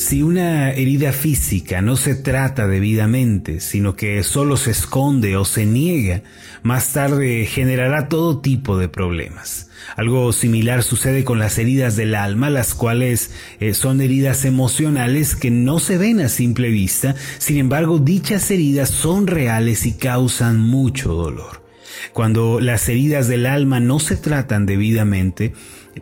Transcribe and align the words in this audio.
Si 0.00 0.22
una 0.22 0.70
herida 0.70 1.12
física 1.12 1.82
no 1.82 1.94
se 1.94 2.14
trata 2.14 2.66
debidamente, 2.66 3.60
sino 3.60 3.96
que 3.96 4.22
solo 4.22 4.56
se 4.56 4.70
esconde 4.70 5.36
o 5.36 5.44
se 5.44 5.66
niega, 5.66 6.22
más 6.62 6.94
tarde 6.94 7.44
generará 7.44 8.08
todo 8.08 8.40
tipo 8.40 8.78
de 8.78 8.88
problemas. 8.88 9.68
Algo 9.96 10.32
similar 10.32 10.84
sucede 10.84 11.22
con 11.22 11.38
las 11.38 11.58
heridas 11.58 11.96
del 11.96 12.14
alma, 12.14 12.48
las 12.48 12.72
cuales 12.72 13.32
eh, 13.60 13.74
son 13.74 14.00
heridas 14.00 14.46
emocionales 14.46 15.36
que 15.36 15.50
no 15.50 15.78
se 15.78 15.98
ven 15.98 16.20
a 16.20 16.30
simple 16.30 16.70
vista, 16.70 17.14
sin 17.36 17.58
embargo 17.58 17.98
dichas 17.98 18.50
heridas 18.50 18.88
son 18.88 19.26
reales 19.26 19.84
y 19.84 19.92
causan 19.92 20.58
mucho 20.58 21.12
dolor. 21.12 21.59
Cuando 22.12 22.60
las 22.60 22.88
heridas 22.88 23.28
del 23.28 23.46
alma 23.46 23.80
no 23.80 23.98
se 23.98 24.16
tratan 24.16 24.66
debidamente, 24.66 25.52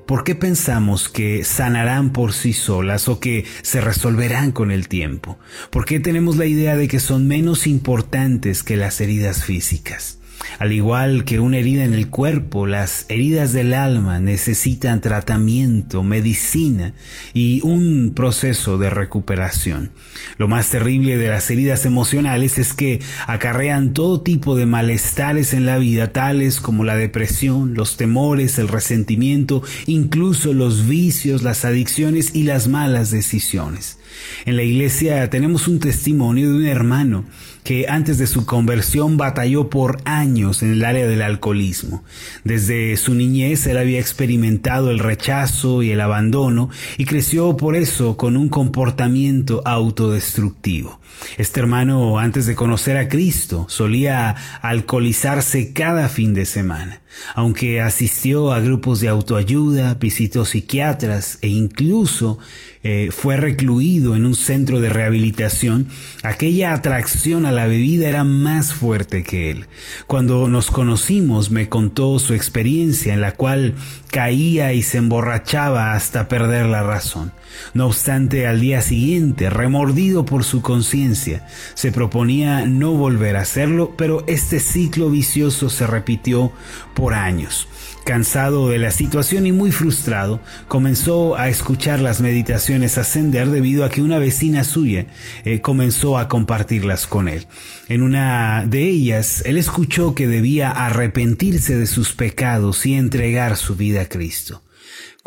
¿Por 0.06 0.22
qué 0.22 0.34
pensamos 0.34 1.08
que 1.08 1.44
sanarán 1.44 2.12
por 2.12 2.34
sí 2.34 2.52
solas 2.52 3.08
o 3.08 3.20
que 3.20 3.46
se 3.62 3.80
resolverán 3.80 4.52
con 4.52 4.70
el 4.70 4.86
tiempo? 4.86 5.38
¿Por 5.70 5.86
qué 5.86 5.98
tenemos 5.98 6.36
la 6.36 6.44
idea 6.44 6.76
de 6.76 6.88
que 6.88 7.00
son 7.00 7.26
menos 7.26 7.66
importantes 7.66 8.62
que 8.62 8.76
las 8.76 9.00
heridas 9.00 9.44
físicas? 9.44 10.18
Al 10.58 10.72
igual 10.72 11.24
que 11.24 11.40
una 11.40 11.58
herida 11.58 11.84
en 11.84 11.94
el 11.94 12.08
cuerpo, 12.08 12.66
las 12.66 13.06
heridas 13.08 13.52
del 13.52 13.74
alma 13.74 14.18
necesitan 14.18 15.00
tratamiento, 15.00 16.02
medicina 16.02 16.94
y 17.32 17.60
un 17.62 18.12
proceso 18.14 18.78
de 18.78 18.90
recuperación. 18.90 19.90
Lo 20.36 20.48
más 20.48 20.70
terrible 20.70 21.16
de 21.16 21.28
las 21.28 21.50
heridas 21.50 21.84
emocionales 21.84 22.58
es 22.58 22.74
que 22.74 23.00
acarrean 23.26 23.92
todo 23.94 24.22
tipo 24.22 24.56
de 24.56 24.66
malestares 24.66 25.54
en 25.54 25.66
la 25.66 25.78
vida, 25.78 26.12
tales 26.12 26.60
como 26.60 26.84
la 26.84 26.96
depresión, 26.96 27.74
los 27.74 27.96
temores, 27.96 28.58
el 28.58 28.68
resentimiento, 28.68 29.62
incluso 29.86 30.52
los 30.52 30.88
vicios, 30.88 31.42
las 31.42 31.64
adicciones 31.64 32.34
y 32.34 32.44
las 32.44 32.68
malas 32.68 33.10
decisiones. 33.10 33.98
En 34.44 34.56
la 34.56 34.62
iglesia 34.62 35.28
tenemos 35.30 35.68
un 35.68 35.78
testimonio 35.78 36.50
de 36.50 36.56
un 36.56 36.66
hermano 36.66 37.24
que 37.64 37.86
antes 37.88 38.18
de 38.18 38.26
su 38.26 38.46
conversión 38.46 39.16
batalló 39.16 39.70
por 39.70 40.00
años 40.04 40.62
en 40.62 40.72
el 40.72 40.84
área 40.84 41.06
del 41.06 41.22
alcoholismo. 41.22 42.02
Desde 42.44 42.96
su 42.96 43.14
niñez 43.14 43.66
él 43.66 43.78
había 43.78 44.00
experimentado 44.00 44.90
el 44.90 44.98
rechazo 44.98 45.82
y 45.82 45.90
el 45.90 46.00
abandono 46.00 46.70
y 46.96 47.04
creció 47.04 47.56
por 47.56 47.76
eso 47.76 48.16
con 48.16 48.36
un 48.36 48.48
comportamiento 48.48 49.62
autodestructivo. 49.64 51.00
Este 51.36 51.60
hermano, 51.60 52.18
antes 52.18 52.46
de 52.46 52.54
conocer 52.54 52.96
a 52.96 53.08
Cristo, 53.08 53.66
solía 53.68 54.36
alcoholizarse 54.62 55.72
cada 55.72 56.08
fin 56.08 56.34
de 56.34 56.46
semana. 56.46 57.00
Aunque 57.34 57.80
asistió 57.80 58.52
a 58.52 58.60
grupos 58.60 59.00
de 59.00 59.08
autoayuda, 59.08 59.94
visitó 59.94 60.44
psiquiatras 60.44 61.38
e 61.42 61.48
incluso 61.48 62.38
eh, 62.84 63.10
fue 63.10 63.36
recluido 63.36 64.14
en 64.14 64.24
un 64.24 64.34
centro 64.34 64.80
de 64.80 64.88
rehabilitación, 64.88 65.88
aquella 66.22 66.72
atracción 66.72 67.44
a 67.44 67.52
la 67.52 67.66
bebida 67.66 68.08
era 68.08 68.24
más 68.24 68.72
fuerte 68.72 69.24
que 69.24 69.50
él. 69.50 69.66
Cuando 70.06 70.48
nos 70.48 70.70
conocimos 70.70 71.50
me 71.50 71.68
contó 71.68 72.18
su 72.18 72.34
experiencia 72.34 73.12
en 73.12 73.20
la 73.20 73.32
cual 73.32 73.74
caía 74.10 74.72
y 74.72 74.82
se 74.82 74.98
emborrachaba 74.98 75.92
hasta 75.92 76.28
perder 76.28 76.66
la 76.66 76.82
razón. 76.82 77.32
No 77.74 77.86
obstante, 77.86 78.46
al 78.46 78.60
día 78.60 78.82
siguiente, 78.82 79.50
remordido 79.50 80.24
por 80.24 80.44
su 80.44 80.62
conciencia, 80.62 81.46
se 81.74 81.92
proponía 81.92 82.66
no 82.66 82.92
volver 82.92 83.36
a 83.36 83.42
hacerlo, 83.42 83.94
pero 83.96 84.24
este 84.26 84.60
ciclo 84.60 85.10
vicioso 85.10 85.70
se 85.70 85.86
repitió 85.86 86.52
por 86.94 87.14
años. 87.14 87.68
Cansado 88.08 88.70
de 88.70 88.78
la 88.78 88.90
situación 88.90 89.46
y 89.46 89.52
muy 89.52 89.70
frustrado, 89.70 90.40
comenzó 90.66 91.36
a 91.36 91.50
escuchar 91.50 92.00
las 92.00 92.22
meditaciones 92.22 92.96
ascender 92.96 93.50
debido 93.50 93.84
a 93.84 93.90
que 93.90 94.00
una 94.00 94.18
vecina 94.18 94.64
suya 94.64 95.08
eh, 95.44 95.60
comenzó 95.60 96.16
a 96.16 96.26
compartirlas 96.26 97.06
con 97.06 97.28
él. 97.28 97.46
En 97.86 98.00
una 98.00 98.64
de 98.66 98.88
ellas, 98.88 99.42
él 99.44 99.58
escuchó 99.58 100.14
que 100.14 100.26
debía 100.26 100.70
arrepentirse 100.70 101.76
de 101.76 101.86
sus 101.86 102.14
pecados 102.14 102.86
y 102.86 102.94
entregar 102.94 103.58
su 103.58 103.76
vida 103.76 104.00
a 104.00 104.08
Cristo. 104.08 104.62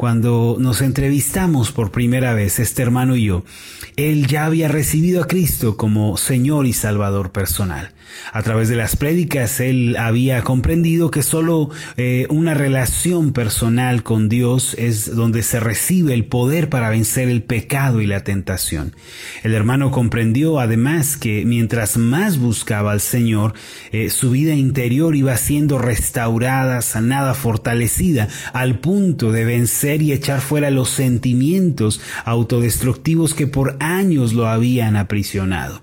Cuando 0.02 0.58
nos 0.60 0.82
entrevistamos 0.82 1.72
por 1.72 1.92
primera 1.92 2.34
vez, 2.34 2.58
este 2.58 2.82
hermano 2.82 3.16
y 3.16 3.26
yo, 3.26 3.44
él 3.98 4.26
ya 4.26 4.46
había 4.46 4.68
recibido 4.68 5.22
a 5.22 5.28
Cristo 5.28 5.78
como 5.78 6.18
Señor 6.18 6.66
y 6.66 6.74
Salvador 6.74 7.32
personal. 7.32 7.92
A 8.34 8.42
través 8.42 8.68
de 8.68 8.76
las 8.76 8.96
prédicas, 8.96 9.60
él 9.60 9.96
había 9.98 10.42
comprendido 10.42 11.12
que 11.12 11.22
solo 11.24 11.70
eh, 11.98 12.26
una 12.30 12.56
relación 12.56 13.32
personal 13.32 14.04
con 14.04 14.28
Dios 14.28 14.76
es 14.78 15.16
donde 15.16 15.44
se 15.44 15.60
recibe 15.60 16.14
el 16.14 16.26
poder 16.26 16.68
para 16.68 16.90
vencer 16.90 17.30
el 17.30 17.44
pecado 17.44 18.02
y 18.02 18.08
la 18.08 18.24
tentación. 18.24 18.96
El 19.44 19.54
hermano 19.54 19.92
comprendió 19.92 20.60
además 20.60 21.16
que 21.16 21.46
mientras 21.46 21.98
más 21.98 22.38
buscaba 22.38 22.92
al 22.92 23.02
Señor, 23.02 23.54
eh, 23.92 24.10
su 24.10 24.32
vida 24.32 24.56
interior 24.56 25.16
iba 25.16 25.38
siendo 25.38 25.78
restaurada, 25.78 26.82
sanada, 26.82 27.34
fortalecida, 27.34 28.28
al 28.52 28.80
punto 28.80 29.32
de 29.32 29.46
vencer 29.46 29.91
y 30.00 30.12
echar 30.14 30.42
fuera 30.42 30.70
los 30.70 30.90
sentimientos 30.90 32.00
autodestructivos 32.24 33.34
que 33.34 33.48
por 33.48 33.78
años 33.80 34.34
lo 34.34 34.48
habían 34.48 34.96
aprisionado. 34.96 35.82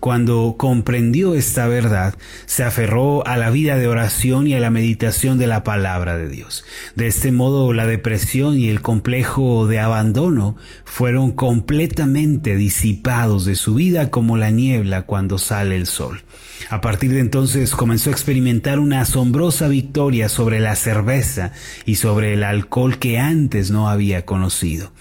Cuando 0.00 0.56
comprendió 0.58 1.34
esta 1.34 1.66
verdad, 1.66 2.14
se 2.44 2.64
aferró 2.64 3.26
a 3.26 3.36
la 3.36 3.50
vida 3.50 3.76
de 3.76 3.88
oración 3.88 4.46
y 4.46 4.54
a 4.54 4.60
la 4.60 4.70
meditación 4.70 5.38
de 5.38 5.46
la 5.46 5.64
palabra 5.64 6.16
de 6.16 6.28
Dios. 6.28 6.64
De 6.94 7.06
este 7.06 7.32
modo, 7.32 7.72
la 7.72 7.86
depresión 7.86 8.58
y 8.58 8.68
el 8.68 8.82
complejo 8.82 9.66
de 9.66 9.80
abandono 9.80 10.56
fueron 10.84 11.32
completamente 11.32 12.56
disipados 12.56 13.44
de 13.44 13.56
su 13.56 13.74
vida 13.74 14.10
como 14.10 14.36
la 14.36 14.50
niebla 14.50 15.02
cuando 15.02 15.38
sale 15.38 15.76
el 15.76 15.86
sol. 15.86 16.22
A 16.70 16.80
partir 16.80 17.12
de 17.12 17.20
entonces 17.20 17.72
comenzó 17.72 18.10
a 18.10 18.12
experimentar 18.12 18.78
una 18.78 19.00
asombrosa 19.00 19.68
victoria 19.68 20.28
sobre 20.28 20.60
la 20.60 20.74
cerveza 20.74 21.52
y 21.84 21.96
sobre 21.96 22.34
el 22.34 22.44
alcohol 22.44 22.98
que 22.98 23.18
antes 23.18 23.70
no 23.70 23.88
había 23.88 24.24
conocido. 24.24 24.92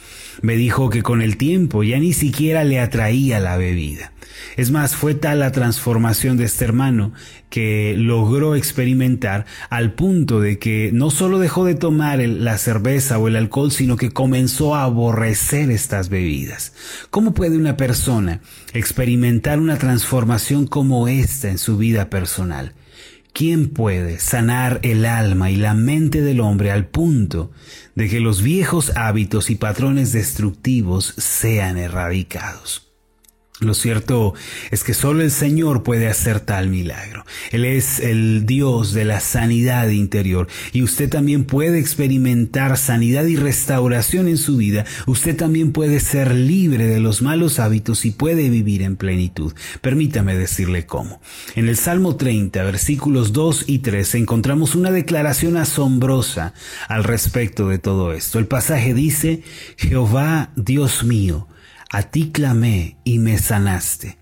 Me 0.41 0.55
dijo 0.55 0.89
que 0.89 1.01
con 1.01 1.21
el 1.21 1.37
tiempo 1.37 1.83
ya 1.83 1.97
ni 1.97 2.13
siquiera 2.13 2.63
le 2.63 2.79
atraía 2.79 3.39
la 3.39 3.57
bebida. 3.57 4.11
Es 4.57 4.71
más, 4.71 4.95
fue 4.95 5.13
tal 5.15 5.39
la 5.39 5.51
transformación 5.51 6.37
de 6.37 6.45
este 6.45 6.65
hermano 6.65 7.13
que 7.49 7.95
logró 7.97 8.55
experimentar 8.55 9.45
al 9.69 9.93
punto 9.93 10.39
de 10.39 10.59
que 10.59 10.91
no 10.93 11.09
solo 11.09 11.39
dejó 11.39 11.65
de 11.65 11.75
tomar 11.75 12.19
la 12.19 12.57
cerveza 12.57 13.17
o 13.17 13.27
el 13.27 13.35
alcohol, 13.35 13.71
sino 13.71 13.97
que 13.97 14.11
comenzó 14.11 14.75
a 14.75 14.83
aborrecer 14.83 15.71
estas 15.71 16.09
bebidas. 16.09 16.73
¿Cómo 17.09 17.33
puede 17.33 17.57
una 17.57 17.77
persona 17.77 18.41
experimentar 18.73 19.59
una 19.59 19.77
transformación 19.77 20.67
como 20.67 21.07
esta 21.07 21.49
en 21.49 21.57
su 21.57 21.77
vida 21.77 22.09
personal? 22.09 22.73
¿Quién 23.33 23.69
puede 23.69 24.19
sanar 24.19 24.79
el 24.81 25.05
alma 25.05 25.51
y 25.51 25.57
la 25.57 25.73
mente 25.73 26.21
del 26.21 26.39
hombre 26.39 26.71
al 26.71 26.87
punto 26.87 27.51
de 27.93 28.07
que 28.07 28.21
los 28.21 28.41
viejos 28.41 28.93
hábitos 28.95 29.49
y 29.49 29.55
patrones 29.55 30.13
destructivos 30.13 31.13
sean 31.17 31.77
erradicados? 31.77 32.84
Lo 33.61 33.73
cierto 33.73 34.33
es 34.69 34.83
que 34.83 34.93
solo 34.93 35.23
el 35.23 35.31
Señor 35.31 35.81
puede 35.81 36.07
hacer 36.07 36.41
tal 36.41 36.67
milagro. 36.67 37.23
Él 37.51 37.63
es 37.63 38.01
el 38.01 38.45
Dios 38.45 38.91
de 38.91 39.05
la 39.05 39.21
sanidad 39.21 39.87
interior 39.87 40.47
y 40.73 40.83
usted 40.83 41.09
también 41.09 41.45
puede 41.45 41.79
experimentar 41.79 42.77
sanidad 42.77 43.23
y 43.27 43.37
restauración 43.37 44.27
en 44.27 44.37
su 44.37 44.57
vida. 44.57 44.83
Usted 45.07 45.37
también 45.37 45.71
puede 45.71 46.01
ser 46.01 46.35
libre 46.35 46.87
de 46.87 46.99
los 46.99 47.21
malos 47.21 47.59
hábitos 47.59 48.03
y 48.03 48.11
puede 48.11 48.49
vivir 48.49 48.81
en 48.81 48.97
plenitud. 48.97 49.53
Permítame 49.79 50.35
decirle 50.35 50.85
cómo. 50.85 51.21
En 51.55 51.69
el 51.69 51.77
Salmo 51.77 52.17
30, 52.17 52.61
versículos 52.61 53.31
2 53.31 53.65
y 53.67 53.79
3, 53.79 54.15
encontramos 54.15 54.75
una 54.75 54.91
declaración 54.91 55.55
asombrosa 55.55 56.53
al 56.89 57.05
respecto 57.05 57.69
de 57.69 57.79
todo 57.79 58.11
esto. 58.11 58.37
El 58.37 58.47
pasaje 58.47 58.93
dice, 58.93 59.43
Jehová, 59.77 60.51
Dios 60.57 61.05
mío, 61.05 61.47
a 61.95 62.03
ti 62.03 62.29
clamé 62.29 62.97
y 63.05 63.19
me 63.19 63.37
sanaste. 63.37 64.17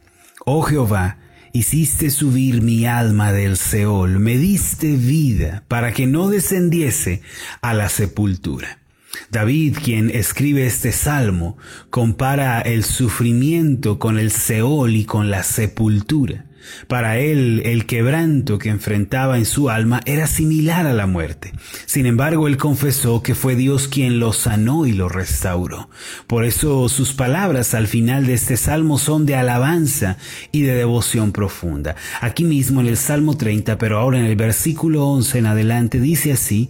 Oh 0.46 0.62
Jehová, 0.62 1.18
hiciste 1.54 2.12
subir 2.12 2.62
mi 2.62 2.86
alma 2.86 3.32
del 3.32 3.58
Seol, 3.58 4.20
me 4.20 4.38
diste 4.38 4.96
vida 4.96 5.64
para 5.68 5.92
que 5.92 6.06
no 6.06 6.30
descendiese 6.30 7.24
a 7.62 7.74
la 7.74 7.90
sepultura. 7.90 8.83
David, 9.30 9.78
quien 9.84 10.10
escribe 10.10 10.66
este 10.66 10.92
salmo, 10.92 11.58
compara 11.90 12.62
el 12.62 12.84
sufrimiento 12.84 14.00
con 14.00 14.18
el 14.18 14.32
Seol 14.32 14.96
y 14.96 15.06
con 15.06 15.30
la 15.30 15.44
sepultura. 15.44 16.46
Para 16.88 17.18
él, 17.18 17.62
el 17.66 17.86
quebranto 17.86 18.58
que 18.58 18.70
enfrentaba 18.70 19.38
en 19.38 19.46
su 19.46 19.70
alma 19.70 20.02
era 20.06 20.28
similar 20.28 20.88
a 20.88 20.94
la 20.94 21.08
muerte. 21.08 21.54
Sin 21.86 22.06
embargo, 22.06 22.48
él 22.48 22.58
confesó 22.58 23.22
que 23.22 23.36
fue 23.36 23.56
Dios 23.56 23.88
quien 23.88 24.20
lo 24.20 24.34
sanó 24.34 24.86
y 24.86 24.94
lo 24.94 25.10
restauró. 25.10 25.90
Por 26.28 26.46
eso 26.46 26.88
sus 26.90 27.14
palabras 27.14 27.74
al 27.74 27.88
final 27.88 28.26
de 28.26 28.34
este 28.34 28.58
salmo 28.58 28.98
son 28.98 29.26
de 29.26 29.36
alabanza 29.36 30.18
y 30.52 30.62
de 30.62 30.76
devoción 30.76 31.32
profunda. 31.32 31.96
Aquí 32.22 32.44
mismo 32.44 32.82
en 32.82 32.88
el 32.88 32.98
Salmo 32.98 33.36
30, 33.36 33.78
pero 33.78 34.00
ahora 34.00 34.20
en 34.20 34.26
el 34.26 34.36
versículo 34.36 35.06
11 35.08 35.40
en 35.40 35.46
adelante, 35.48 36.00
dice 36.00 36.32
así, 36.32 36.70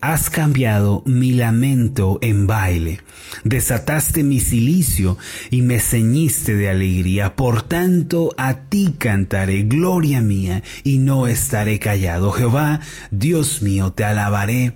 has 0.00 0.30
cambiado 0.30 1.02
mi 1.06 1.32
lamento 1.32 2.18
en 2.22 2.46
baile, 2.46 3.00
desataste 3.44 4.22
mi 4.22 4.40
silicio 4.40 5.18
y 5.50 5.62
me 5.62 5.80
ceñiste 5.80 6.54
de 6.54 6.68
alegría. 6.68 7.36
Por 7.36 7.62
tanto, 7.62 8.34
a 8.36 8.54
ti 8.68 8.94
cantaré, 8.98 9.62
gloria 9.62 10.20
mía, 10.20 10.62
y 10.84 10.98
no 10.98 11.26
estaré 11.26 11.78
callado. 11.78 12.32
Jehová, 12.32 12.80
Dios 13.10 13.62
mío, 13.62 13.92
te 13.92 14.04
alabaré 14.04 14.74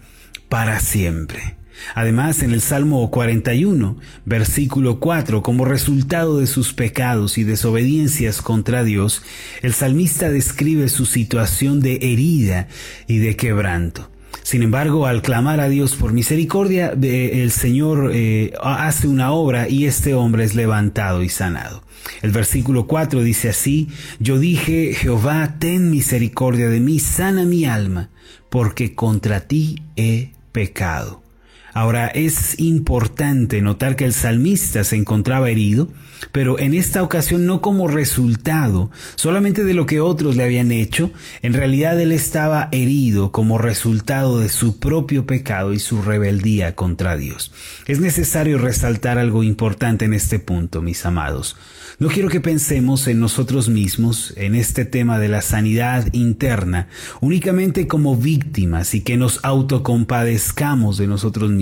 para 0.48 0.80
siempre. 0.80 1.56
Además, 1.94 2.42
en 2.42 2.52
el 2.52 2.60
Salmo 2.60 3.10
41, 3.10 3.96
versículo 4.24 5.00
4, 5.00 5.42
como 5.42 5.64
resultado 5.64 6.38
de 6.38 6.46
sus 6.46 6.74
pecados 6.74 7.38
y 7.38 7.44
desobediencias 7.44 8.42
contra 8.42 8.84
Dios, 8.84 9.22
el 9.62 9.72
salmista 9.72 10.30
describe 10.30 10.88
su 10.88 11.06
situación 11.06 11.80
de 11.80 11.96
herida 12.02 12.68
y 13.06 13.18
de 13.18 13.36
quebranto. 13.36 14.10
Sin 14.50 14.64
embargo, 14.64 15.06
al 15.06 15.22
clamar 15.22 15.60
a 15.60 15.68
Dios 15.68 15.94
por 15.94 16.12
misericordia, 16.12 16.92
el 17.00 17.52
Señor 17.52 18.10
eh, 18.12 18.52
hace 18.60 19.06
una 19.06 19.30
obra 19.30 19.68
y 19.68 19.86
este 19.86 20.12
hombre 20.14 20.42
es 20.42 20.56
levantado 20.56 21.22
y 21.22 21.28
sanado. 21.28 21.84
El 22.20 22.32
versículo 22.32 22.88
4 22.88 23.22
dice 23.22 23.50
así, 23.50 23.90
yo 24.18 24.40
dije, 24.40 24.92
Jehová, 24.92 25.54
ten 25.60 25.92
misericordia 25.92 26.68
de 26.68 26.80
mí, 26.80 26.98
sana 26.98 27.44
mi 27.44 27.64
alma, 27.64 28.10
porque 28.48 28.92
contra 28.96 29.46
ti 29.46 29.84
he 29.94 30.32
pecado. 30.50 31.22
Ahora 31.72 32.08
es 32.08 32.58
importante 32.58 33.60
notar 33.62 33.96
que 33.96 34.04
el 34.04 34.12
salmista 34.12 34.84
se 34.84 34.96
encontraba 34.96 35.50
herido, 35.50 35.88
pero 36.32 36.58
en 36.58 36.74
esta 36.74 37.02
ocasión 37.02 37.46
no 37.46 37.60
como 37.60 37.88
resultado 37.88 38.90
solamente 39.14 39.64
de 39.64 39.74
lo 39.74 39.86
que 39.86 40.00
otros 40.00 40.36
le 40.36 40.44
habían 40.44 40.72
hecho, 40.72 41.10
en 41.42 41.54
realidad 41.54 42.00
él 42.00 42.12
estaba 42.12 42.68
herido 42.72 43.32
como 43.32 43.58
resultado 43.58 44.40
de 44.40 44.48
su 44.48 44.78
propio 44.78 45.26
pecado 45.26 45.72
y 45.72 45.78
su 45.78 46.02
rebeldía 46.02 46.74
contra 46.74 47.16
Dios. 47.16 47.52
Es 47.86 48.00
necesario 48.00 48.58
resaltar 48.58 49.18
algo 49.18 49.42
importante 49.42 50.04
en 50.04 50.14
este 50.14 50.38
punto, 50.38 50.82
mis 50.82 51.06
amados. 51.06 51.56
No 51.98 52.08
quiero 52.08 52.30
que 52.30 52.40
pensemos 52.40 53.06
en 53.08 53.20
nosotros 53.20 53.68
mismos, 53.68 54.32
en 54.36 54.54
este 54.54 54.86
tema 54.86 55.18
de 55.18 55.28
la 55.28 55.42
sanidad 55.42 56.10
interna, 56.14 56.88
únicamente 57.20 57.86
como 57.86 58.16
víctimas 58.16 58.94
y 58.94 59.02
que 59.02 59.18
nos 59.18 59.40
autocompadezcamos 59.42 60.96
de 60.96 61.06
nosotros 61.06 61.50
mismos. 61.50 61.59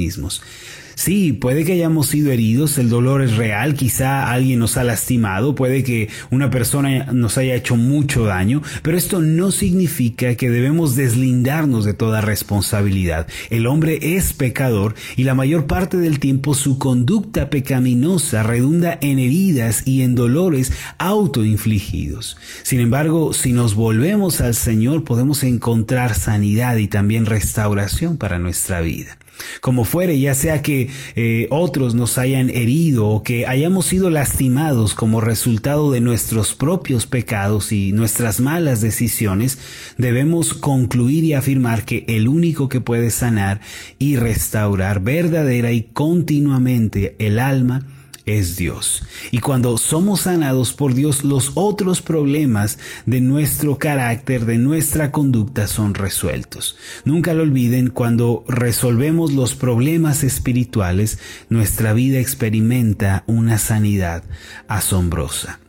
Sí, 0.98 1.32
puede 1.32 1.64
que 1.64 1.74
hayamos 1.74 2.08
sido 2.08 2.32
heridos, 2.32 2.76
el 2.76 2.88
dolor 2.88 3.22
es 3.22 3.36
real, 3.36 3.74
quizá 3.74 4.32
alguien 4.32 4.58
nos 4.58 4.76
ha 4.76 4.82
lastimado, 4.82 5.54
puede 5.54 5.84
que 5.84 6.08
una 6.32 6.50
persona 6.50 7.12
nos 7.12 7.38
haya 7.38 7.54
hecho 7.54 7.76
mucho 7.76 8.24
daño, 8.24 8.62
pero 8.82 8.98
esto 8.98 9.20
no 9.20 9.52
significa 9.52 10.34
que 10.34 10.50
debemos 10.50 10.96
deslindarnos 10.96 11.84
de 11.84 11.94
toda 11.94 12.20
responsabilidad. 12.20 13.28
El 13.48 13.68
hombre 13.68 14.16
es 14.16 14.32
pecador 14.32 14.96
y 15.16 15.22
la 15.22 15.36
mayor 15.36 15.68
parte 15.68 15.98
del 15.98 16.18
tiempo 16.18 16.54
su 16.54 16.80
conducta 16.80 17.48
pecaminosa 17.48 18.42
redunda 18.42 18.98
en 19.00 19.20
heridas 19.20 19.86
y 19.86 20.02
en 20.02 20.16
dolores 20.16 20.72
autoinfligidos. 20.98 22.36
Sin 22.64 22.80
embargo, 22.80 23.32
si 23.34 23.52
nos 23.52 23.76
volvemos 23.76 24.40
al 24.40 24.56
Señor 24.56 25.04
podemos 25.04 25.44
encontrar 25.44 26.16
sanidad 26.16 26.76
y 26.78 26.88
también 26.88 27.24
restauración 27.24 28.16
para 28.16 28.40
nuestra 28.40 28.80
vida. 28.80 29.16
Como 29.60 29.84
fuere, 29.84 30.18
ya 30.18 30.34
sea 30.34 30.62
que 30.62 30.88
eh, 31.16 31.46
otros 31.50 31.94
nos 31.94 32.18
hayan 32.18 32.50
herido 32.50 33.08
o 33.08 33.22
que 33.22 33.46
hayamos 33.46 33.86
sido 33.86 34.10
lastimados 34.10 34.94
como 34.94 35.20
resultado 35.20 35.90
de 35.90 36.00
nuestros 36.00 36.54
propios 36.54 37.06
pecados 37.06 37.72
y 37.72 37.92
nuestras 37.92 38.40
malas 38.40 38.80
decisiones, 38.80 39.58
debemos 39.96 40.54
concluir 40.54 41.24
y 41.24 41.34
afirmar 41.34 41.84
que 41.84 42.04
el 42.08 42.28
único 42.28 42.68
que 42.68 42.80
puede 42.80 43.10
sanar 43.10 43.60
y 43.98 44.16
restaurar 44.16 45.00
verdadera 45.00 45.72
y 45.72 45.82
continuamente 45.82 47.16
el 47.18 47.38
alma 47.38 47.86
es 48.28 48.56
Dios. 48.56 49.02
Y 49.30 49.38
cuando 49.38 49.78
somos 49.78 50.22
sanados 50.22 50.72
por 50.72 50.94
Dios, 50.94 51.24
los 51.24 51.52
otros 51.54 52.02
problemas 52.02 52.78
de 53.06 53.20
nuestro 53.20 53.78
carácter, 53.78 54.44
de 54.44 54.58
nuestra 54.58 55.10
conducta 55.10 55.66
son 55.66 55.94
resueltos. 55.94 56.76
Nunca 57.04 57.34
lo 57.34 57.42
olviden, 57.42 57.88
cuando 57.88 58.44
resolvemos 58.48 59.32
los 59.32 59.54
problemas 59.54 60.24
espirituales, 60.24 61.18
nuestra 61.48 61.92
vida 61.92 62.18
experimenta 62.18 63.24
una 63.26 63.58
sanidad 63.58 64.24
asombrosa. 64.68 65.60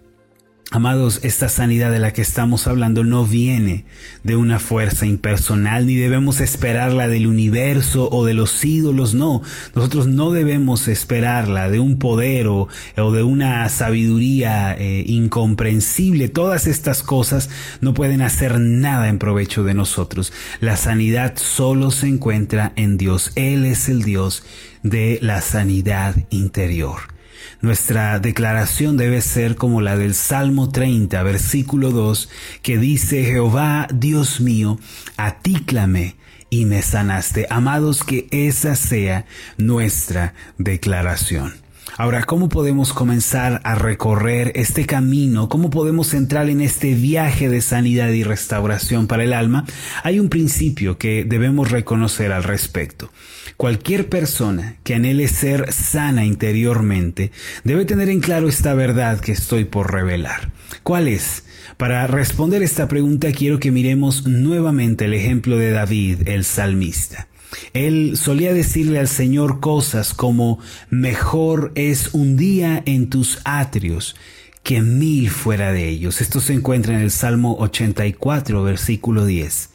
Amados, 0.71 1.21
esta 1.24 1.50
sanidad 1.50 1.92
de 1.92 1.98
la 1.98 2.13
que 2.13 2.21
estamos 2.21 2.68
hablando 2.68 3.04
no 3.04 3.25
viene 3.25 3.86
de 4.24 4.36
una 4.36 4.60
fuerza 4.60 5.07
impersonal, 5.07 5.88
ni 5.88 5.95
debemos 5.95 6.42
esperarla 6.42 7.07
del 7.07 7.25
universo 7.25 8.07
o 8.12 8.24
de 8.24 8.36
los 8.36 8.63
ídolos, 8.63 9.16
no. 9.16 9.42
Nosotros 9.74 10.06
no 10.06 10.30
debemos 10.30 10.88
esperarla 10.88 11.71
de 11.71 11.80
un 11.80 11.98
poder 11.98 12.45
o, 12.45 12.68
de 12.95 13.24
una 13.24 13.68
sabiduría 13.69 14.75
eh, 14.77 15.04
incomprensible. 15.07 16.30
Todas 16.30 16.68
estas 16.68 17.01
cosas 17.01 17.50
no 17.81 17.95
pueden 17.95 18.21
hacer 18.21 18.60
nada 18.60 19.10
en 19.10 19.18
provecho 19.18 19.63
de 19.63 19.74
nosotros. 19.74 20.31
La 20.60 20.77
sanidad 20.77 21.33
solo 21.38 21.89
se 21.89 22.10
encuentra 22.10 22.74
en 22.75 22.98
Dios. 22.98 23.31
Él 23.33 23.66
es 23.66 23.89
el 23.89 24.04
Dios 24.04 24.44
de 24.83 25.18
la 25.24 25.42
sanidad 25.42 26.16
interior. 26.30 27.19
Nuestra 27.62 28.19
declaración 28.19 28.97
debe 28.97 29.21
ser 29.21 29.56
como 29.56 29.81
la 29.81 29.97
del 29.97 30.15
Salmo 30.15 30.69
30, 30.69 31.21
versículo 31.24 31.91
2, 31.91 32.30
que 32.62 32.77
dice, 32.77 33.24
Jehová, 33.24 33.88
Dios 33.94 34.41
mío, 34.41 34.80
a 35.18 35.39
ti 35.39 35.56
clamé 35.65 36.15
y 36.50 36.65
me 36.65 36.81
sanaste. 36.81 37.47
Amados, 37.50 38.03
que 38.03 38.27
esa 38.31 38.75
sea 38.75 39.25
nuestra 39.57 40.33
declaración. 40.57 41.69
Ahora, 41.97 42.24
¿cómo 42.24 42.50
podemos 42.50 42.94
comenzar 42.94 43.62
a 43.63 43.75
recorrer 43.75 44.51
este 44.56 44.86
camino? 44.86 45.50
¿Cómo 45.50 45.69
podemos 45.69 46.13
entrar 46.13 46.50
en 46.50 46.62
este 46.62 46.94
viaje 46.94 47.50
de 47.50 47.62
sanidad 47.62 48.09
y 48.09 48.24
restauración 48.24 49.07
para 49.07 49.24
el 49.24 49.33
alma? 49.33 49.65
Hay 50.03 50.19
un 50.19 50.30
principio 50.30 50.97
que 50.97 51.25
debemos 51.25 51.71
reconocer 51.71 52.31
al 52.31 52.44
respecto. 52.44 53.12
Cualquier 53.57 54.09
persona 54.09 54.77
que 54.83 54.95
anhele 54.95 55.27
ser 55.27 55.71
sana 55.74 56.25
interiormente 56.25 57.31
debe 57.63 57.86
tener 57.86 58.09
en 58.09 58.21
claro 58.21 58.47
esta 58.47 58.74
verdad 58.74 59.19
que 59.19 59.31
estoy 59.31 59.65
por 59.65 59.92
revelar. 59.92 60.51
¿Cuál 60.83 61.07
es? 61.07 61.44
Para 61.77 62.07
responder 62.07 62.63
esta 62.63 62.88
pregunta 62.88 63.31
quiero 63.31 63.59
que 63.59 63.71
miremos 63.71 64.27
nuevamente 64.27 65.06
el 65.06 65.13
ejemplo 65.13 65.57
de 65.57 65.71
David, 65.71 66.27
el 66.27 66.45
salmista. 66.45 67.28
Él 67.73 68.17
solía 68.17 68.53
decirle 68.53 68.99
al 68.99 69.07
Señor 69.07 69.59
cosas 69.59 70.13
como, 70.13 70.59
mejor 70.89 71.71
es 71.75 72.13
un 72.13 72.37
día 72.37 72.83
en 72.85 73.09
tus 73.09 73.39
atrios 73.44 74.15
que 74.63 74.81
mil 74.81 75.29
fuera 75.29 75.71
de 75.71 75.87
ellos. 75.87 76.21
Esto 76.21 76.41
se 76.41 76.53
encuentra 76.53 76.94
en 76.94 77.01
el 77.01 77.11
Salmo 77.11 77.57
84, 77.59 78.63
versículo 78.63 79.25
10. 79.25 79.69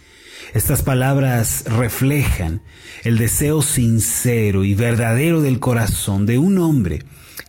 Estas 0.53 0.83
palabras 0.83 1.65
reflejan 1.67 2.63
el 3.03 3.19
deseo 3.19 3.63
sincero 3.63 4.65
y 4.65 4.75
verdadero 4.75 5.41
del 5.41 5.59
corazón 5.59 6.27
de 6.27 6.39
un 6.39 6.59
hombre 6.59 7.01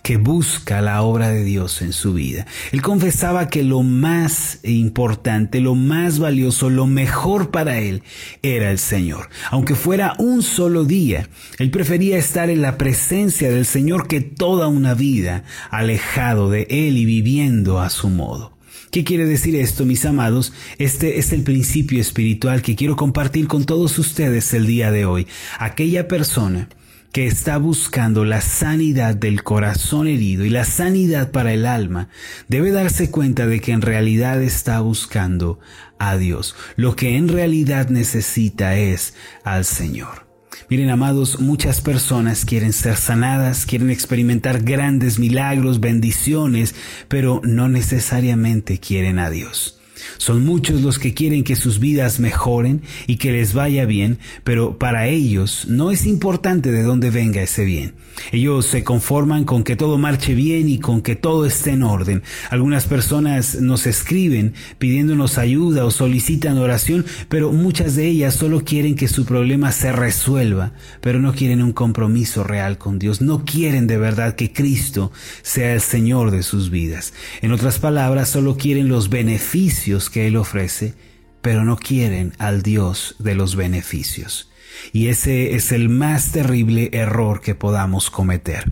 que 0.01 0.17
busca 0.17 0.81
la 0.81 1.01
obra 1.01 1.29
de 1.29 1.43
Dios 1.43 1.81
en 1.81 1.91
su 1.91 2.13
vida. 2.13 2.45
Él 2.71 2.81
confesaba 2.81 3.49
que 3.49 3.63
lo 3.63 3.81
más 3.81 4.59
importante, 4.63 5.59
lo 5.61 5.75
más 5.75 6.19
valioso, 6.19 6.69
lo 6.69 6.85
mejor 6.85 7.51
para 7.51 7.79
él 7.79 8.03
era 8.43 8.71
el 8.71 8.77
Señor. 8.79 9.29
Aunque 9.49 9.75
fuera 9.75 10.13
un 10.19 10.43
solo 10.43 10.85
día, 10.85 11.27
él 11.57 11.71
prefería 11.71 12.17
estar 12.17 12.49
en 12.49 12.61
la 12.61 12.77
presencia 12.77 13.49
del 13.49 13.65
Señor 13.65 14.07
que 14.07 14.21
toda 14.21 14.67
una 14.67 14.93
vida 14.93 15.43
alejado 15.71 16.49
de 16.49 16.67
él 16.69 16.97
y 16.97 17.05
viviendo 17.05 17.79
a 17.79 17.89
su 17.89 18.09
modo. 18.09 18.55
¿Qué 18.91 19.03
quiere 19.03 19.25
decir 19.25 19.55
esto, 19.55 19.85
mis 19.85 20.05
amados? 20.05 20.53
Este 20.77 21.19
es 21.19 21.33
el 21.33 21.43
principio 21.43 21.99
espiritual 21.99 22.61
que 22.61 22.75
quiero 22.75 22.95
compartir 22.95 23.47
con 23.47 23.65
todos 23.65 23.99
ustedes 23.99 24.53
el 24.53 24.67
día 24.67 24.89
de 24.91 25.05
hoy. 25.05 25.27
Aquella 25.59 26.07
persona 26.07 26.69
que 27.15 27.27
está 27.27 27.57
buscando 27.57 28.25
la 28.25 28.41
sanidad 28.41 29.15
del 29.15 29.41
corazón 29.41 30.09
herido 30.09 30.43
y 30.43 30.49
la 30.49 30.65
sanidad 30.65 31.31
para 31.31 31.53
el 31.53 31.65
alma, 31.65 32.09
debe 32.49 32.71
darse 32.71 33.09
cuenta 33.09 33.47
de 33.47 33.61
que 33.61 33.71
en 33.71 33.81
realidad 33.81 34.43
está 34.43 34.81
buscando 34.81 35.57
a 35.97 36.17
Dios. 36.17 36.57
Lo 36.75 36.97
que 36.97 37.15
en 37.15 37.29
realidad 37.29 37.87
necesita 37.87 38.75
es 38.75 39.13
al 39.45 39.63
Señor. 39.63 40.27
Miren, 40.69 40.89
amados, 40.89 41.39
muchas 41.39 41.79
personas 41.79 42.43
quieren 42.43 42.73
ser 42.73 42.97
sanadas, 42.97 43.65
quieren 43.65 43.91
experimentar 43.91 44.63
grandes 44.63 45.17
milagros, 45.17 45.79
bendiciones, 45.79 46.75
pero 47.07 47.39
no 47.45 47.69
necesariamente 47.69 48.77
quieren 48.81 49.19
a 49.19 49.29
Dios. 49.29 49.79
Son 50.17 50.45
muchos 50.45 50.81
los 50.81 50.99
que 50.99 51.13
quieren 51.13 51.43
que 51.43 51.55
sus 51.55 51.79
vidas 51.79 52.19
mejoren 52.19 52.81
y 53.07 53.17
que 53.17 53.31
les 53.31 53.53
vaya 53.53 53.85
bien, 53.85 54.19
pero 54.43 54.77
para 54.77 55.07
ellos 55.07 55.65
no 55.67 55.91
es 55.91 56.05
importante 56.05 56.71
de 56.71 56.83
dónde 56.83 57.09
venga 57.09 57.41
ese 57.41 57.65
bien. 57.65 57.93
Ellos 58.31 58.65
se 58.65 58.83
conforman 58.83 59.43
con 59.43 59.63
que 59.63 59.75
todo 59.75 59.97
marche 59.97 60.33
bien 60.33 60.69
y 60.69 60.79
con 60.79 61.01
que 61.01 61.15
todo 61.15 61.45
esté 61.45 61.71
en 61.71 61.83
orden. 61.83 62.23
Algunas 62.49 62.85
personas 62.85 63.59
nos 63.59 63.85
escriben 63.87 64.53
pidiéndonos 64.77 65.37
ayuda 65.37 65.85
o 65.85 65.91
solicitan 65.91 66.57
oración, 66.57 67.05
pero 67.27 67.51
muchas 67.51 67.95
de 67.95 68.07
ellas 68.07 68.33
solo 68.35 68.63
quieren 68.63 68.95
que 68.95 69.07
su 69.07 69.25
problema 69.25 69.71
se 69.71 69.91
resuelva, 69.91 70.73
pero 71.01 71.19
no 71.19 71.33
quieren 71.33 71.61
un 71.61 71.73
compromiso 71.73 72.43
real 72.43 72.77
con 72.77 72.99
Dios. 72.99 73.21
No 73.21 73.43
quieren 73.43 73.85
de 73.85 73.97
verdad 73.97 74.35
que 74.35 74.53
Cristo 74.53 75.11
sea 75.41 75.73
el 75.73 75.81
Señor 75.81 76.31
de 76.31 76.43
sus 76.43 76.69
vidas. 76.69 77.13
En 77.41 77.51
otras 77.51 77.79
palabras, 77.79 78.29
solo 78.29 78.55
quieren 78.57 78.87
los 78.87 79.09
beneficios 79.09 79.84
que 80.09 80.27
Él 80.27 80.35
ofrece, 80.35 80.93
pero 81.41 81.63
no 81.63 81.77
quieren 81.77 82.33
al 82.39 82.63
Dios 82.63 83.15
de 83.19 83.35
los 83.35 83.55
beneficios. 83.55 84.49
Y 84.93 85.07
ese 85.07 85.55
es 85.55 85.71
el 85.71 85.89
más 85.89 86.31
terrible 86.31 86.89
error 86.93 87.41
que 87.41 87.55
podamos 87.55 88.09
cometer. 88.09 88.71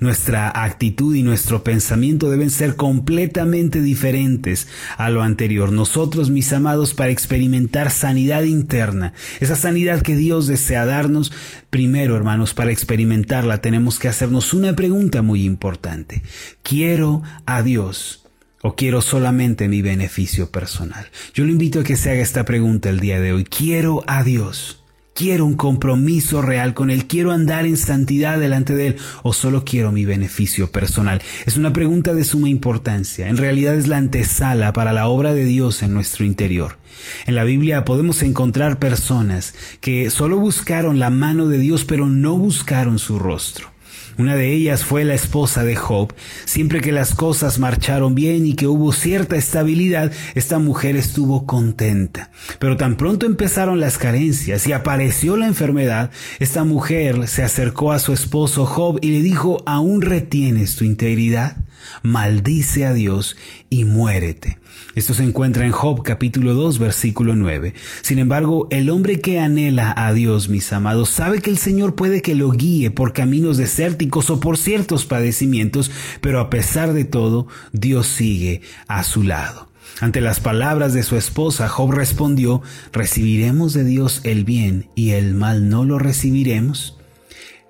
Nuestra 0.00 0.64
actitud 0.64 1.14
y 1.14 1.22
nuestro 1.22 1.62
pensamiento 1.62 2.30
deben 2.30 2.50
ser 2.50 2.76
completamente 2.76 3.80
diferentes 3.80 4.68
a 4.96 5.10
lo 5.10 5.22
anterior. 5.22 5.72
Nosotros, 5.72 6.30
mis 6.30 6.52
amados, 6.52 6.94
para 6.94 7.10
experimentar 7.10 7.90
sanidad 7.90 8.42
interna, 8.44 9.12
esa 9.40 9.56
sanidad 9.56 10.02
que 10.02 10.16
Dios 10.16 10.46
desea 10.46 10.86
darnos, 10.86 11.32
primero, 11.70 12.16
hermanos, 12.16 12.54
para 12.54 12.72
experimentarla 12.72 13.58
tenemos 13.58 13.98
que 13.98 14.08
hacernos 14.08 14.54
una 14.54 14.74
pregunta 14.74 15.22
muy 15.22 15.44
importante. 15.44 16.22
¿Quiero 16.62 17.22
a 17.46 17.62
Dios? 17.62 18.23
¿O 18.66 18.76
quiero 18.76 19.02
solamente 19.02 19.68
mi 19.68 19.82
beneficio 19.82 20.50
personal? 20.50 21.10
Yo 21.34 21.44
le 21.44 21.52
invito 21.52 21.80
a 21.80 21.84
que 21.84 21.96
se 21.96 22.10
haga 22.10 22.22
esta 22.22 22.46
pregunta 22.46 22.88
el 22.88 22.98
día 22.98 23.20
de 23.20 23.34
hoy. 23.34 23.44
¿Quiero 23.44 24.02
a 24.06 24.24
Dios? 24.24 24.82
Quiero 25.12 25.44
un 25.44 25.52
compromiso 25.52 26.40
real 26.40 26.72
con 26.72 26.90
Él, 26.90 27.06
quiero 27.06 27.30
andar 27.30 27.66
en 27.66 27.76
santidad 27.76 28.40
delante 28.40 28.74
de 28.74 28.86
Él 28.86 28.96
o 29.22 29.34
solo 29.34 29.66
quiero 29.66 29.92
mi 29.92 30.06
beneficio 30.06 30.72
personal. 30.72 31.20
Es 31.44 31.58
una 31.58 31.74
pregunta 31.74 32.14
de 32.14 32.24
suma 32.24 32.48
importancia. 32.48 33.28
En 33.28 33.36
realidad 33.36 33.74
es 33.74 33.86
la 33.86 33.98
antesala 33.98 34.72
para 34.72 34.94
la 34.94 35.08
obra 35.08 35.34
de 35.34 35.44
Dios 35.44 35.82
en 35.82 35.92
nuestro 35.92 36.24
interior. 36.24 36.78
En 37.26 37.34
la 37.34 37.44
Biblia 37.44 37.84
podemos 37.84 38.22
encontrar 38.22 38.78
personas 38.78 39.54
que 39.82 40.08
solo 40.08 40.38
buscaron 40.38 40.98
la 40.98 41.10
mano 41.10 41.48
de 41.48 41.58
Dios 41.58 41.84
pero 41.84 42.06
no 42.06 42.38
buscaron 42.38 42.98
su 42.98 43.18
rostro. 43.18 43.73
Una 44.16 44.36
de 44.36 44.52
ellas 44.52 44.84
fue 44.84 45.04
la 45.04 45.14
esposa 45.14 45.64
de 45.64 45.74
Job. 45.74 46.14
Siempre 46.44 46.80
que 46.80 46.92
las 46.92 47.14
cosas 47.14 47.58
marcharon 47.58 48.14
bien 48.14 48.46
y 48.46 48.54
que 48.54 48.66
hubo 48.66 48.92
cierta 48.92 49.36
estabilidad, 49.36 50.12
esta 50.34 50.58
mujer 50.58 50.96
estuvo 50.96 51.46
contenta. 51.46 52.30
Pero 52.58 52.76
tan 52.76 52.96
pronto 52.96 53.26
empezaron 53.26 53.80
las 53.80 53.98
carencias 53.98 54.66
y 54.66 54.72
apareció 54.72 55.36
la 55.36 55.46
enfermedad, 55.46 56.10
esta 56.38 56.64
mujer 56.64 57.26
se 57.26 57.42
acercó 57.42 57.92
a 57.92 57.98
su 57.98 58.12
esposo 58.12 58.66
Job 58.66 58.98
y 59.02 59.10
le 59.10 59.22
dijo, 59.22 59.62
¿aún 59.66 60.00
retienes 60.00 60.76
tu 60.76 60.84
integridad? 60.84 61.56
Maldice 62.02 62.86
a 62.86 62.92
Dios 62.92 63.36
y 63.70 63.84
muérete. 63.84 64.58
Esto 64.94 65.14
se 65.14 65.24
encuentra 65.24 65.66
en 65.66 65.72
Job 65.72 66.02
capítulo 66.02 66.54
2 66.54 66.78
versículo 66.78 67.34
9. 67.34 67.74
Sin 68.02 68.18
embargo, 68.18 68.68
el 68.70 68.90
hombre 68.90 69.20
que 69.20 69.40
anhela 69.40 69.92
a 69.96 70.12
Dios, 70.12 70.48
mis 70.48 70.72
amados, 70.72 71.10
sabe 71.10 71.40
que 71.40 71.50
el 71.50 71.58
Señor 71.58 71.94
puede 71.94 72.22
que 72.22 72.34
lo 72.34 72.50
guíe 72.50 72.90
por 72.90 73.12
caminos 73.12 73.56
desérticos 73.56 74.30
o 74.30 74.40
por 74.40 74.56
ciertos 74.56 75.04
padecimientos, 75.04 75.90
pero 76.20 76.40
a 76.40 76.50
pesar 76.50 76.92
de 76.92 77.04
todo, 77.04 77.46
Dios 77.72 78.06
sigue 78.06 78.62
a 78.86 79.02
su 79.04 79.22
lado. 79.22 79.68
Ante 80.00 80.20
las 80.20 80.40
palabras 80.40 80.92
de 80.92 81.02
su 81.02 81.16
esposa, 81.16 81.68
Job 81.68 81.92
respondió, 81.92 82.62
¿recibiremos 82.92 83.74
de 83.74 83.84
Dios 83.84 84.20
el 84.24 84.44
bien 84.44 84.88
y 84.94 85.10
el 85.10 85.34
mal 85.34 85.68
no 85.68 85.84
lo 85.84 85.98
recibiremos? 85.98 86.98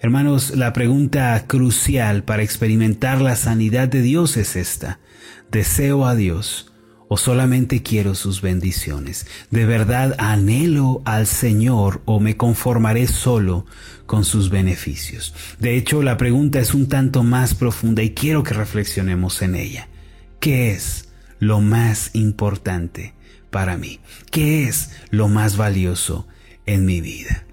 Hermanos, 0.05 0.55
la 0.55 0.75
pregunta 0.75 1.47
crucial 1.47 2.25
para 2.25 2.43
experimentar 2.43 3.23
la 3.23 3.37
sanidad 3.37 3.89
de 3.89 4.03
Dios 4.03 4.37
es 4.37 4.55
esta. 4.55 5.01
¿Deseo 5.51 6.05
a 6.05 6.15
Dios 6.15 6.71
o 7.09 7.17
solamente 7.17 7.83
quiero 7.83 8.15
sus 8.15 8.43
bendiciones? 8.43 9.27
¿De 9.51 9.65
verdad 9.65 10.15
anhelo 10.19 11.01
al 11.07 11.27
Señor 11.27 12.03
o 12.05 12.21
me 12.21 12.37
conformaré 12.37 13.07
solo 13.07 13.65
con 14.05 14.27
sus 14.27 14.51
beneficios? 14.51 15.35
De 15.59 15.75
hecho, 15.75 16.03
la 16.03 16.19
pregunta 16.19 16.61
es 16.61 16.75
un 16.75 16.87
tanto 16.87 17.23
más 17.23 17.55
profunda 17.55 18.03
y 18.03 18.11
quiero 18.11 18.43
que 18.43 18.53
reflexionemos 18.53 19.41
en 19.41 19.55
ella. 19.55 19.89
¿Qué 20.39 20.73
es 20.73 21.09
lo 21.39 21.63
más 21.63 22.11
importante 22.13 23.15
para 23.51 23.79
mí? 23.79 24.01
¿Qué 24.31 24.65
es 24.65 24.91
lo 25.09 25.29
más 25.29 25.57
valioso 25.57 26.29
en 26.67 26.85
mi 26.85 27.01
vida? 27.01 27.47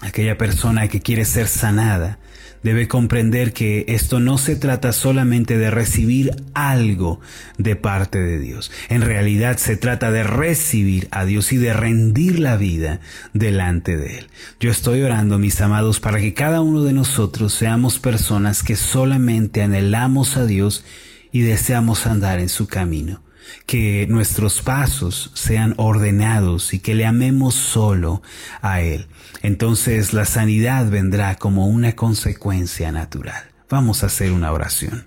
Aquella 0.00 0.38
persona 0.38 0.88
que 0.88 1.00
quiere 1.00 1.24
ser 1.24 1.46
sanada 1.46 2.18
debe 2.62 2.88
comprender 2.88 3.52
que 3.52 3.84
esto 3.88 4.20
no 4.20 4.38
se 4.38 4.56
trata 4.56 4.92
solamente 4.92 5.56
de 5.58 5.70
recibir 5.70 6.34
algo 6.54 7.20
de 7.58 7.76
parte 7.76 8.18
de 8.18 8.38
Dios. 8.38 8.70
En 8.88 9.02
realidad 9.02 9.56
se 9.56 9.76
trata 9.76 10.10
de 10.10 10.22
recibir 10.22 11.08
a 11.10 11.24
Dios 11.24 11.52
y 11.52 11.56
de 11.58 11.72
rendir 11.72 12.38
la 12.38 12.56
vida 12.56 13.00
delante 13.32 13.96
de 13.96 14.18
Él. 14.18 14.26
Yo 14.58 14.70
estoy 14.70 15.02
orando, 15.02 15.38
mis 15.38 15.60
amados, 15.60 16.00
para 16.00 16.18
que 16.18 16.34
cada 16.34 16.60
uno 16.60 16.82
de 16.82 16.92
nosotros 16.92 17.52
seamos 17.52 17.98
personas 17.98 18.62
que 18.62 18.76
solamente 18.76 19.62
anhelamos 19.62 20.36
a 20.36 20.46
Dios 20.46 20.84
y 21.32 21.42
deseamos 21.42 22.06
andar 22.06 22.40
en 22.40 22.48
su 22.48 22.66
camino 22.66 23.22
que 23.66 24.06
nuestros 24.08 24.62
pasos 24.62 25.30
sean 25.34 25.74
ordenados 25.76 26.74
y 26.74 26.78
que 26.78 26.94
le 26.94 27.06
amemos 27.06 27.54
solo 27.54 28.22
a 28.62 28.80
Él. 28.80 29.06
Entonces 29.42 30.12
la 30.12 30.24
sanidad 30.24 30.90
vendrá 30.90 31.36
como 31.36 31.66
una 31.66 31.94
consecuencia 31.94 32.92
natural. 32.92 33.50
Vamos 33.68 34.02
a 34.02 34.06
hacer 34.06 34.32
una 34.32 34.52
oración. 34.52 35.06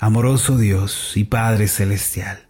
Amoroso 0.00 0.56
Dios 0.58 1.12
y 1.16 1.24
Padre 1.24 1.68
Celestial, 1.68 2.46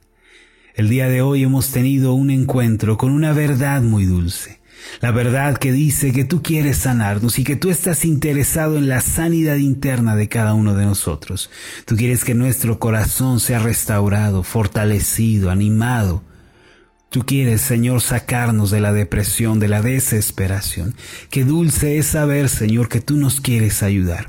el 0.75 0.89
día 0.89 1.09
de 1.09 1.23
hoy 1.23 1.43
hemos 1.43 1.71
tenido 1.71 2.13
un 2.13 2.31
encuentro 2.31 2.99
con 2.99 3.11
una 3.11 3.33
verdad 3.33 3.83
muy 3.83 4.05
dulce 4.05 4.59
la 5.01 5.11
verdad 5.11 5.57
que 5.59 5.73
dice 5.73 6.13
que 6.13 6.25
tú 6.25 6.43
quieres 6.43 6.79
sanarnos 6.79 7.39
y 7.39 7.45
que 7.45 7.57
tú 7.57 7.71
estás 7.71 8.05
interesado 8.05 8.77
en 8.77 8.89
la 8.89 9.01
sanidad 9.01 9.57
interna 9.57 10.17
de 10.17 10.29
cada 10.29 10.55
uno 10.55 10.75
de 10.75 10.85
nosotros. 10.85 11.51
Tú 11.85 11.97
quieres 11.97 12.25
que 12.25 12.35
nuestro 12.35 12.79
corazón 12.79 13.41
sea 13.41 13.59
restaurado, 13.59 14.43
fortalecido, 14.43 15.51
animado. 15.51 16.25
Tú 17.11 17.25
quieres, 17.25 17.63
Señor, 17.63 18.03
sacarnos 18.03 18.71
de 18.71 18.81
la 18.81 18.93
depresión, 18.93 19.61
de 19.61 19.69
la 19.69 19.81
desesperación. 19.83 20.95
Qué 21.31 21.45
dulce 21.45 21.99
es 21.99 22.07
saber, 22.07 22.49
Señor, 22.49 22.89
que 22.89 23.01
tú 23.01 23.17
nos 23.17 23.41
quieres 23.41 23.83
ayudar. 23.83 24.29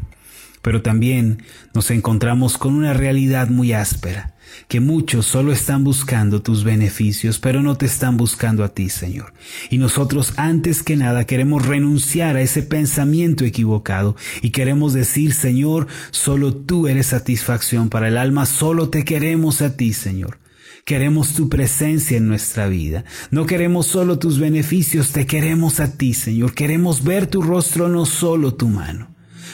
Pero 0.62 0.82
también 0.82 1.44
nos 1.74 1.92
encontramos 1.92 2.58
con 2.58 2.76
una 2.76 2.94
realidad 2.94 3.50
muy 3.50 3.74
áspera 3.74 4.36
que 4.68 4.80
muchos 4.80 5.26
solo 5.26 5.52
están 5.52 5.84
buscando 5.84 6.42
tus 6.42 6.64
beneficios, 6.64 7.40
pero 7.40 7.62
no 7.62 7.78
te 7.78 7.86
están 7.86 8.18
buscando 8.18 8.64
a 8.64 8.70
ti, 8.70 8.90
Señor. 8.90 9.34
Y 9.70 9.78
nosotros 9.78 10.34
antes 10.38 10.84
que 10.84 10.96
nada 10.96 11.26
queremos 11.26 11.66
renunciar 11.66 12.36
a 12.36 12.42
ese 12.42 12.64
pensamiento 12.64 13.46
equivocado 13.46 14.16
y 14.42 14.52
queremos 14.52 14.94
decir, 14.94 15.34
Señor, 15.34 15.88
solo 16.12 16.54
tú 16.54 16.88
eres 16.88 17.08
satisfacción 17.08 17.90
para 17.90 18.08
el 18.08 18.18
alma, 18.18 18.46
solo 18.46 18.90
te 18.90 19.06
queremos 19.06 19.62
a 19.62 19.76
ti, 19.76 19.94
Señor. 19.94 20.40
Queremos 20.86 21.34
tu 21.34 21.50
presencia 21.50 22.18
en 22.18 22.28
nuestra 22.28 22.68
vida. 22.68 23.04
No 23.30 23.46
queremos 23.46 23.86
solo 23.86 24.18
tus 24.18 24.40
beneficios, 24.40 25.12
te 25.12 25.28
queremos 25.28 25.80
a 25.80 25.98
ti, 25.98 26.14
Señor. 26.14 26.56
Queremos 26.56 27.04
ver 27.04 27.28
tu 27.28 27.42
rostro, 27.42 27.90
no 27.90 28.06
solo 28.06 28.56
tu 28.56 28.68
mano. 28.70 29.09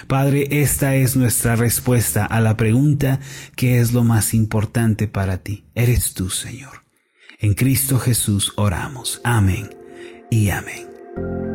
Padre, 0.07 0.47
esta 0.61 0.95
es 0.95 1.15
nuestra 1.15 1.55
respuesta 1.55 2.25
a 2.25 2.41
la 2.41 2.57
pregunta 2.57 3.19
¿qué 3.55 3.79
es 3.79 3.93
lo 3.93 4.03
más 4.03 4.33
importante 4.33 5.07
para 5.07 5.39
ti? 5.39 5.65
Eres 5.75 6.13
tú, 6.13 6.29
Señor. 6.29 6.83
En 7.39 7.53
Cristo 7.53 7.99
Jesús 7.99 8.53
oramos. 8.55 9.21
Amén 9.23 9.69
y 10.29 10.49
amén. 10.49 11.54